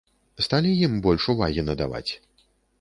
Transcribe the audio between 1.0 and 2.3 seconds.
больш увагі надаваць?